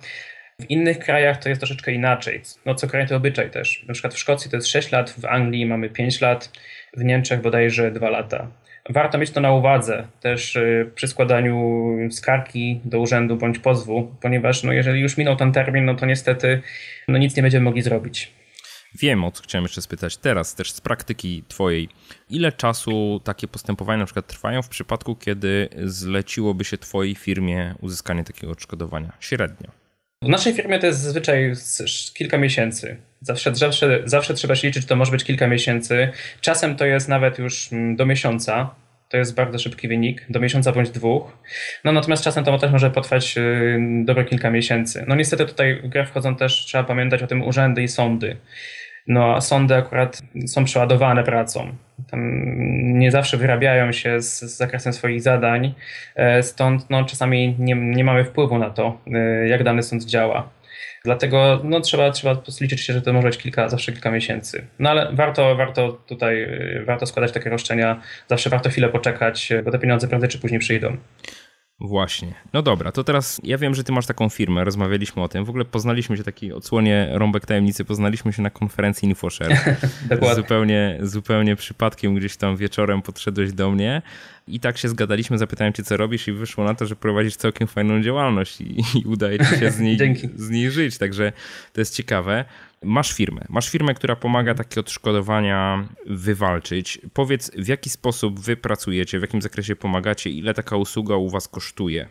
[0.59, 2.41] W innych krajach to jest troszeczkę inaczej.
[2.65, 3.85] No co kraj to obyczaj też.
[3.87, 6.51] Na przykład w Szkocji to jest 6 lat, w Anglii mamy 5 lat,
[6.97, 8.47] w Niemczech bodajże 2 lata.
[8.89, 14.63] Warto mieć to na uwadze też y, przy składaniu skargi do urzędu bądź pozwu, ponieważ
[14.63, 16.61] no jeżeli już minął ten termin, no to niestety
[17.07, 18.31] no nic nie będziemy mogli zrobić.
[18.95, 21.89] Wiem, o co chciałem jeszcze spytać teraz, też z praktyki twojej.
[22.29, 28.23] Ile czasu takie postępowania na przykład trwają w przypadku, kiedy zleciłoby się twojej firmie uzyskanie
[28.23, 29.11] takiego odszkodowania?
[29.19, 29.82] Średnio.
[30.23, 31.53] W naszej firmie to jest zazwyczaj
[32.13, 32.97] kilka miesięcy.
[33.21, 36.09] Zawsze, zawsze, zawsze trzeba się liczyć, to może być kilka miesięcy.
[36.41, 38.75] Czasem to jest nawet już mm, do miesiąca.
[39.09, 41.37] To jest bardzo szybki wynik, do miesiąca bądź dwóch.
[41.83, 45.05] No natomiast czasem to też może potrwać y, dobre kilka miesięcy.
[45.07, 48.37] No niestety tutaj w grę wchodzą też, trzeba pamiętać o tym urzędy i sądy.
[49.07, 51.75] No sądy akurat są przeładowane pracą.
[52.11, 52.19] Tam
[52.99, 55.73] nie zawsze wyrabiają się z, z zakresem swoich zadań,
[56.15, 60.49] e, stąd no, czasami nie, nie mamy wpływu na to, e, jak dany sąd działa.
[61.05, 64.67] Dlatego no, trzeba, trzeba liczyć się, że to może być kilka, zawsze kilka miesięcy.
[64.79, 69.71] No ale warto, warto tutaj, e, warto składać takie roszczenia, zawsze warto chwilę poczekać, bo
[69.71, 70.97] te pieniądze prędzej czy później przyjdą.
[71.83, 72.33] Właśnie.
[72.53, 75.45] No dobra, to teraz ja wiem, że ty masz taką firmę, rozmawialiśmy o tym.
[75.45, 79.77] W ogóle poznaliśmy się, takiej odsłonie Rąbek Tajemnicy, poznaliśmy się na konferencji InfoShare.
[80.35, 84.01] zupełnie, zupełnie przypadkiem gdzieś tam wieczorem podszedłeś do mnie
[84.47, 87.67] i tak się zgadaliśmy, zapytałem cię, co robisz i wyszło na to, że prowadzisz całkiem
[87.67, 89.97] fajną działalność i, i udaje ci się z niej,
[90.35, 91.33] z niej żyć, także
[91.73, 92.45] to jest ciekawe.
[92.83, 97.01] Masz firmę, masz firmę, która pomaga takie odszkodowania wywalczyć.
[97.13, 101.47] Powiedz, w jaki sposób wy pracujecie, w jakim zakresie pomagacie, ile taka usługa u was
[101.47, 102.09] kosztuje?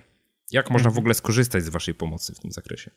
[0.51, 2.91] Jak można w ogóle skorzystać z waszej pomocy w tym zakresie?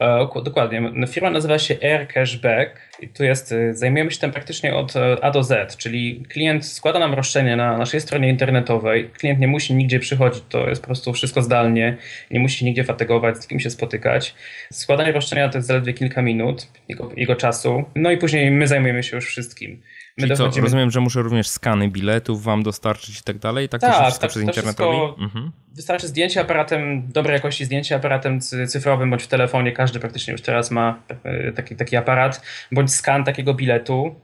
[0.00, 0.92] E, dokładnie.
[1.06, 5.24] Firma nazywa się Air Cashback i tu jest, y, zajmujemy się tym praktycznie od e,
[5.24, 9.74] A do Z, czyli klient składa nam roszczenie na naszej stronie internetowej, klient nie musi
[9.74, 11.96] nigdzie przychodzić, to jest po prostu wszystko zdalnie,
[12.30, 14.34] nie musi nigdzie fatygować, z kim się spotykać.
[14.72, 19.02] Składanie roszczenia to jest zaledwie kilka minut jego, jego czasu, no i później my zajmujemy
[19.02, 19.82] się już wszystkim.
[20.18, 20.54] My Czyli dochodzimy...
[20.54, 23.68] co, rozumiem, że muszę również skany biletów wam dostarczyć i tak dalej?
[23.68, 25.22] Tak, tak to wszystko tak, przez internetowi?
[25.22, 25.52] Mhm.
[25.72, 29.72] Wystarczy zdjęcie aparatem, dobrej jakości zdjęcie aparatem cyfrowym bądź w telefonie.
[29.72, 34.14] Każdy praktycznie już teraz ma e, taki, taki aparat, bądź skan takiego biletu,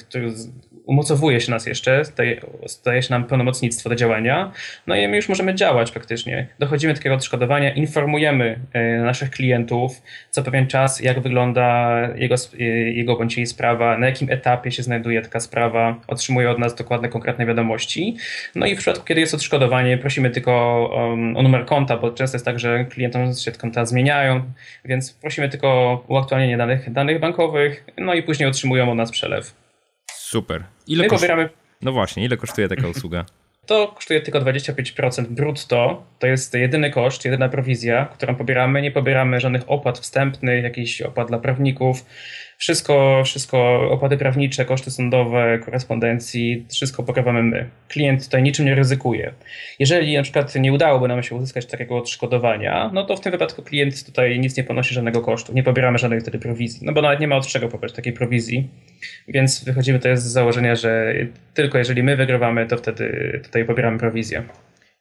[0.00, 0.32] który
[0.90, 2.40] umocowuje się nas jeszcze, daje,
[2.84, 4.52] daje się nam pełnomocnictwo do działania,
[4.86, 6.48] no i my już możemy działać praktycznie.
[6.58, 12.64] Dochodzimy do takiego odszkodowania, informujemy e, naszych klientów co pewien czas, jak wygląda jego, e,
[12.68, 17.08] jego bądź jej sprawa, na jakim etapie się znajduje taka sprawa, otrzymuje od nas dokładne,
[17.08, 18.16] konkretne wiadomości.
[18.54, 22.36] No i w przypadku, kiedy jest odszkodowanie, prosimy tylko o, o numer konta, bo często
[22.36, 24.52] jest tak, że klientom się konta zmieniają,
[24.84, 29.54] więc prosimy tylko o uaktualnienie danych, danych bankowych, no i później otrzymują od nas przelew.
[30.12, 30.64] Super.
[30.86, 31.22] Ile koszt...
[31.22, 31.48] pobieramy...
[31.82, 33.24] No właśnie, ile kosztuje taka usługa?
[33.66, 36.06] To kosztuje tylko 25% brutto.
[36.18, 38.82] To jest jedyny koszt, jedyna prowizja, którą pobieramy.
[38.82, 42.04] Nie pobieramy żadnych opłat wstępnych, jakichś opłat dla prawników.
[42.60, 47.68] Wszystko, wszystko opłaty prawnicze, koszty sądowe, korespondencji, wszystko pokrywamy my.
[47.88, 49.32] Klient tutaj niczym nie ryzykuje.
[49.78, 53.62] Jeżeli na przykład nie udałoby nam się uzyskać takiego odszkodowania, no to w tym wypadku
[53.62, 55.52] klient tutaj nic nie ponosi żadnego kosztu.
[55.52, 58.68] Nie pobieramy żadnej wtedy prowizji, no bo nawet nie ma od czego pobrać takiej prowizji.
[59.28, 61.14] Więc wychodzimy tutaj z założenia, że
[61.54, 64.42] tylko jeżeli my wygrywamy, to wtedy tutaj pobieramy prowizję.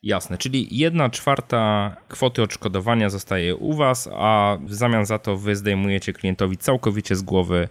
[0.04, 5.56] Jasne, czyli jedna czwarta kwoty odszkodowania zostaje u Was, a w zamian za to Wy
[5.56, 7.70] zdejmujecie klientowi całkowicie z głowy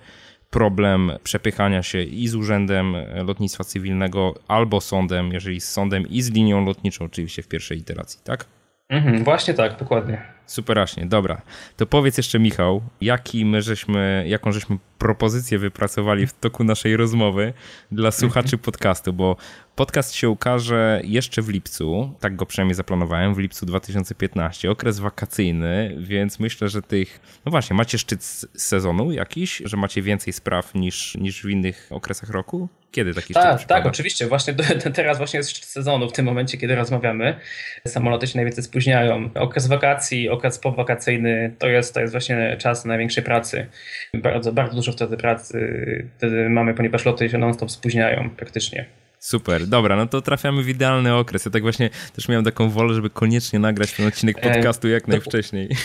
[0.50, 6.30] problem przepychania się i z Urzędem Lotnictwa Cywilnego, albo sądem, jeżeli z sądem i z
[6.30, 8.57] linią lotniczą, oczywiście w pierwszej iteracji, tak?
[8.88, 10.22] Mhm, właśnie tak, dokładnie.
[10.46, 11.42] Superaśnie, dobra.
[11.76, 17.52] To powiedz jeszcze Michał, jaki my żeśmy, jaką żeśmy propozycję wypracowali w toku naszej rozmowy
[17.92, 19.36] dla słuchaczy podcastu, bo
[19.76, 25.96] podcast się ukaże jeszcze w lipcu, tak go przynajmniej zaplanowałem, w lipcu 2015, okres wakacyjny,
[25.98, 28.24] więc myślę, że tych, no właśnie, macie szczyt
[28.56, 32.68] sezonu jakiś, że macie więcej spraw niż, niż w innych okresach roku?
[32.90, 34.26] Kiedy taki szczyt Tak, tak, oczywiście.
[34.26, 37.40] Właśnie do, teraz właśnie jest szczyt sezonu, w tym momencie, kiedy rozmawiamy.
[37.86, 39.30] Samoloty się najwięcej spóźniają.
[39.34, 43.66] Okres wakacji, okres powakacyjny to jest, to jest właśnie czas największej pracy.
[44.14, 48.86] Bardzo, bardzo dużo wtedy pracy wtedy mamy, ponieważ loty się non-stop spóźniają praktycznie.
[49.18, 51.44] Super, dobra, no to trafiamy w idealny okres.
[51.44, 55.08] Ja tak właśnie też miałem taką wolę, żeby koniecznie nagrać ten odcinek e, podcastu jak
[55.08, 55.68] najwcześniej.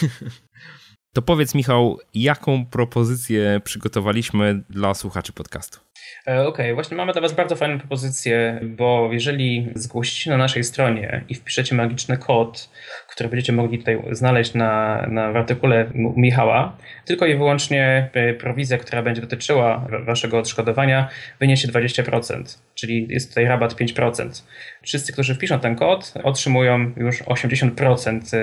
[1.14, 5.80] To powiedz, Michał, jaką propozycję przygotowaliśmy dla słuchaczy podcastu?
[6.28, 6.74] E, okej, okay.
[6.74, 11.76] właśnie mamy dla Was bardzo fajną propozycję, bo jeżeli zgłosicie na naszej stronie i wpiszecie
[11.76, 12.70] magiczny kod,
[13.14, 18.78] które będziecie mogli tutaj znaleźć na, na w artykule Michała, tylko i wyłącznie e, prowizja,
[18.78, 24.44] która będzie dotyczyła waszego odszkodowania, wyniesie 20%, czyli jest tutaj rabat 5%.
[24.82, 28.38] Wszyscy, którzy wpiszą ten kod, otrzymują już 80%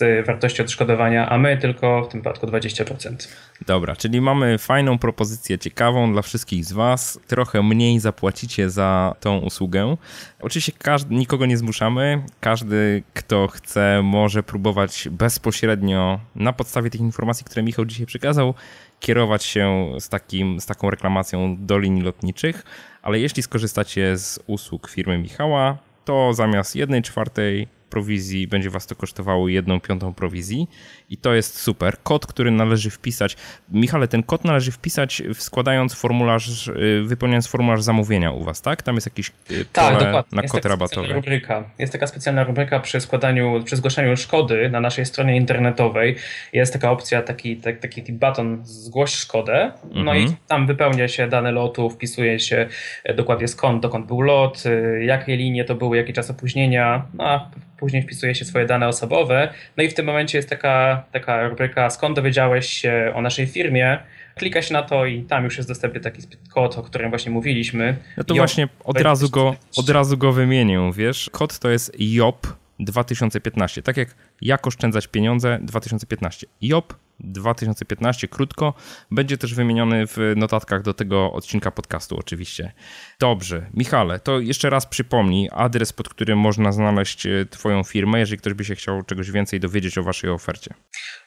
[0.00, 3.28] e, wartości odszkodowania, a my tylko w tym przypadku 20%.
[3.66, 7.20] Dobra, czyli mamy fajną propozycję, ciekawą dla wszystkich z Was.
[7.26, 9.96] Trochę mniej zapłacicie za tą usługę.
[10.44, 12.22] Oczywiście każdy, nikogo nie zmuszamy.
[12.40, 18.54] Każdy, kto chce, może próbować bezpośrednio na podstawie tych informacji, które Michał dzisiaj przekazał,
[19.00, 22.64] kierować się z, takim, z taką reklamacją do linii lotniczych.
[23.02, 28.94] Ale jeśli skorzystacie z usług firmy Michała, to zamiast jednej czwartej prowizji będzie was to
[28.94, 30.68] kosztowało jedną piątą prowizji
[31.10, 31.96] i to jest super.
[32.02, 33.36] Kod, który należy wpisać,
[33.68, 38.82] Michale, ten kod należy wpisać składając formularz, y, wypełniając formularz zamówienia u was, tak?
[38.82, 40.36] Tam jest jakiś y, tak, dokładnie.
[40.36, 41.12] na jest kod rabatowy.
[41.12, 41.70] Rubryka.
[41.78, 46.16] Jest taka specjalna rubryka przy składaniu, przy zgłaszaniu szkody na naszej stronie internetowej.
[46.52, 50.18] Jest taka opcja, taki, taki, taki button zgłoś szkodę, no mhm.
[50.18, 52.68] i tam wypełnia się dane lotu, wpisuje się
[53.04, 57.24] e, dokładnie skąd, dokąd był lot, y, jakie linie to były, jaki czas opóźnienia, no,
[57.24, 57.50] a
[57.84, 59.52] później wpisuje się swoje dane osobowe.
[59.76, 63.98] No i w tym momencie jest taka, taka rubryka, skąd dowiedziałeś się o naszej firmie.
[64.34, 66.22] Klika się na to i tam już jest dostępny taki
[66.54, 67.96] kod, o którym właśnie mówiliśmy.
[68.16, 71.30] No to właśnie od razu, go, od razu go wymienię, wiesz.
[71.32, 72.46] Kod to jest JOP
[72.80, 73.82] 2015.
[73.82, 76.46] Tak jak jak oszczędzać pieniądze 2015.
[76.60, 78.74] JOP 2015, krótko.
[79.10, 82.72] Będzie też wymieniony w notatkach do tego odcinka podcastu, oczywiście.
[83.20, 88.38] Dobrze, Michale, to jeszcze raz przypomnij adres, pod którym można znaleźć e, Twoją firmę, jeżeli
[88.38, 90.74] ktoś by się chciał czegoś więcej dowiedzieć o Waszej ofercie.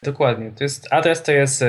[0.04, 0.52] Dokładnie.
[0.52, 1.68] To jest, adres to jest e,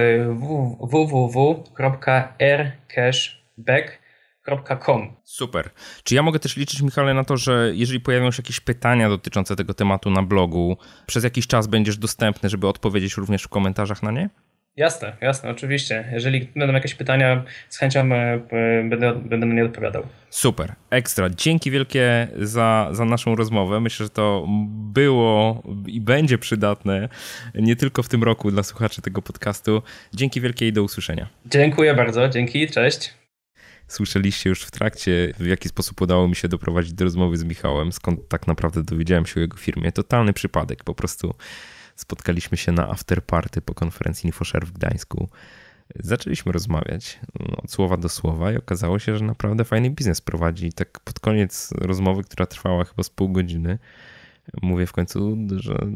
[5.25, 5.71] Super.
[6.03, 9.57] Czy ja mogę też liczyć, Michale, na to, że jeżeli pojawią się jakieś pytania dotyczące
[9.57, 14.11] tego tematu na blogu, przez jakiś czas będziesz dostępny, żeby odpowiedzieć również w komentarzach na
[14.11, 14.31] nie?
[14.79, 16.05] Jasne, jasne, oczywiście.
[16.13, 18.39] Jeżeli będą jakieś pytania, z chęcią e,
[18.89, 20.03] będę, będę na nie odpowiadał.
[20.31, 21.31] Super, ekstra.
[21.31, 23.81] Dzięki wielkie za, za naszą rozmowę.
[23.81, 27.09] Myślę, że to było i będzie przydatne
[27.55, 29.83] nie tylko w tym roku dla słuchaczy tego podcastu.
[30.15, 31.29] Dzięki wielkie i do usłyszenia.
[31.47, 33.15] Dziękuję bardzo, dzięki, cześć.
[33.89, 37.93] Słyszeliście już w trakcie, w jaki sposób udało mi się doprowadzić do rozmowy z Michałem,
[37.93, 39.93] skąd tak naprawdę dowiedziałem się o jego firmie.
[39.93, 41.35] Totalny przypadek, po prostu
[41.97, 45.29] spotkaliśmy się na afterparty po konferencji InfoShare w Gdańsku.
[45.97, 47.21] Zaczęliśmy rozmawiać
[47.57, 50.67] od słowa do słowa i okazało się, że naprawdę fajny biznes prowadzi.
[50.67, 53.79] I tak pod koniec rozmowy, która trwała chyba z pół godziny,
[54.63, 55.87] mówię w końcu, że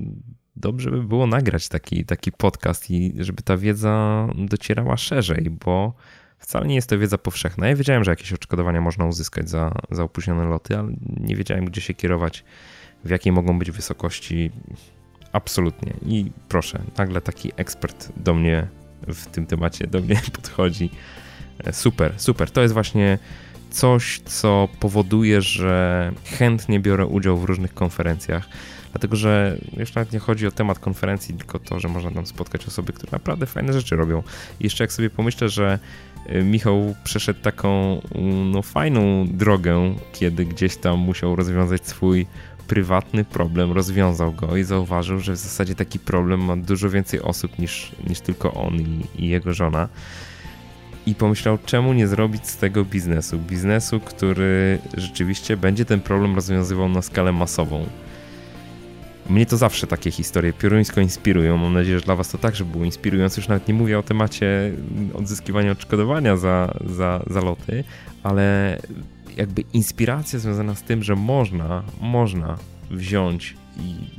[0.57, 5.95] dobrze by było nagrać taki, taki podcast i żeby ta wiedza docierała szerzej, bo
[6.43, 7.69] Wcale nie jest to wiedza powszechna.
[7.69, 11.81] Ja wiedziałem, że jakieś odszkodowania można uzyskać za, za opóźnione loty, ale nie wiedziałem, gdzie
[11.81, 12.45] się kierować,
[13.05, 14.51] w jakiej mogą być wysokości.
[15.33, 15.93] Absolutnie.
[16.07, 18.67] I proszę, nagle taki ekspert do mnie
[19.09, 20.91] w tym temacie do mnie podchodzi.
[21.65, 22.51] E, super, super.
[22.51, 23.19] To jest właśnie
[23.71, 28.49] coś, co powoduje, że chętnie biorę udział w różnych konferencjach.
[28.93, 32.67] Dlatego, że już nawet nie chodzi o temat konferencji, tylko to, że można tam spotkać
[32.67, 34.23] osoby, które naprawdę fajne rzeczy robią.
[34.61, 35.79] I jeszcze jak sobie pomyślę, że
[36.31, 38.01] Y, Michał przeszedł taką
[38.53, 42.27] no, fajną drogę, kiedy gdzieś tam musiał rozwiązać swój
[42.69, 47.59] prywatny problem, rozwiązał go i zauważył, że w zasadzie taki problem ma dużo więcej osób
[47.59, 49.89] niż, niż tylko on i, i jego żona.
[51.07, 53.39] I pomyślał, czemu nie zrobić z tego biznesu?
[53.39, 57.87] Biznesu, który rzeczywiście będzie ten problem rozwiązywał na skalę masową.
[59.31, 61.57] Mnie to zawsze takie historie pioruńsko inspirują.
[61.57, 63.41] Mam nadzieję, że dla Was to także było inspirujące.
[63.41, 64.73] Już nawet nie mówię o temacie
[65.15, 67.85] odzyskiwania odszkodowania za, za, za loty,
[68.23, 68.79] ale
[69.37, 72.59] jakby inspiracja związana z tym, że można, można
[72.91, 73.57] wziąć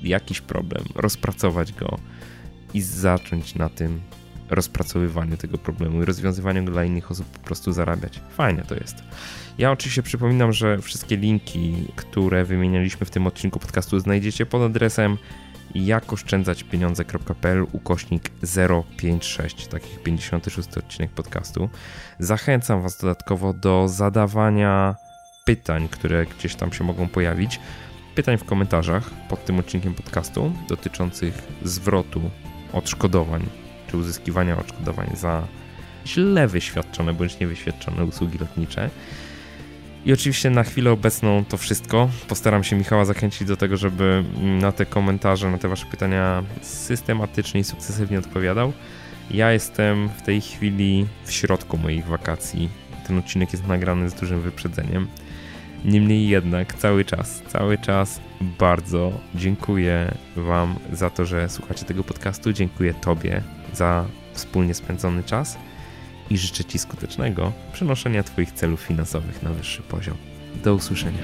[0.04, 1.98] jakiś problem, rozpracować go
[2.74, 4.02] i zacząć na tym
[4.56, 8.20] rozpracowywaniu tego problemu i rozwiązywaniu go dla innych osób po prostu zarabiać.
[8.30, 9.04] Fajne to jest.
[9.58, 15.18] Ja oczywiście przypominam, że wszystkie linki, które wymienialiśmy w tym odcinku podcastu znajdziecie pod adresem
[15.76, 18.32] jakoszczędzaćpieniądze.pl ukośnik
[18.98, 21.70] 056, takich 56 odcinek podcastu.
[22.20, 24.96] Zachęcam Was dodatkowo do zadawania
[25.46, 27.60] pytań, które gdzieś tam się mogą pojawić.
[28.16, 32.22] Pytań w komentarzach pod tym odcinkiem podcastu dotyczących zwrotu
[32.74, 33.63] odszkodowań
[33.98, 35.48] uzyskiwania odszkodowań za
[36.06, 38.90] źle wyświadczone bądź niewyświadczone usługi lotnicze.
[40.06, 42.10] I oczywiście na chwilę obecną to wszystko.
[42.28, 47.62] Postaram się Michała zachęcić do tego, żeby na te komentarze, na te Wasze pytania systematycznie
[47.62, 48.74] i sukcesywnie odpowiadał.
[49.32, 52.70] Ja jestem w tej chwili w środku moich wakacji.
[53.08, 55.08] Ten odcinek jest nagrany z dużym wyprzedzeniem.
[55.86, 58.22] Niemniej jednak cały czas, cały czas
[58.60, 62.54] bardzo dziękuję Wam za to, że słuchacie tego podcastu.
[62.54, 63.42] Dziękuję Tobie
[63.74, 65.58] za wspólnie spędzony czas
[66.30, 70.18] i życzę Ci skutecznego przenoszenia Twoich celów finansowych na wyższy poziom.
[70.64, 71.24] Do usłyszenia.